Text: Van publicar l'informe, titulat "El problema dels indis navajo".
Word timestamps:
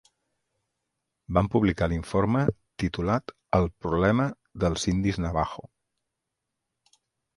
Van 1.37 1.49
publicar 1.55 1.89
l'informe, 1.91 2.41
titulat 2.83 3.35
"El 3.61 3.69
problema 3.87 4.27
dels 4.65 4.87
indis 4.95 5.21
navajo". 5.27 5.71